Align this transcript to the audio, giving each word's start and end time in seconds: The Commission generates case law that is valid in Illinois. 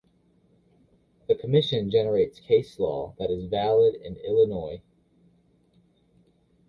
The 1.27 1.35
Commission 1.35 1.91
generates 1.91 2.39
case 2.39 2.79
law 2.79 3.13
that 3.19 3.29
is 3.29 3.45
valid 3.45 3.93
in 3.93 4.15
Illinois. 4.15 4.81